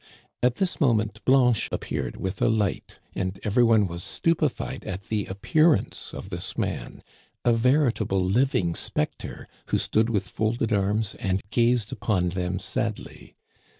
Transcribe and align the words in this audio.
At 0.41 0.55
this 0.55 0.81
moment 0.81 1.23
Blanche 1.25 1.69
appeared 1.71 2.17
with 2.17 2.41
a 2.41 2.49
light, 2.49 2.97
and 3.13 3.39
every 3.43 3.63
one 3.63 3.85
was 3.85 4.03
stupefied 4.03 4.83
at 4.83 5.03
the 5.03 5.27
appearance 5.27 6.11
of 6.11 6.31
this 6.31 6.57
man, 6.57 7.03
a 7.45 7.53
veritable 7.53 8.19
living 8.19 8.73
specter, 8.73 9.47
who 9.67 9.77
stood 9.77 10.09
with 10.09 10.27
folded 10.27 10.73
arms 10.73 11.13
and 11.19 11.43
gazed 11.51 11.91
upon 11.91 12.29
them 12.29 12.57
sadly. 12.57 13.35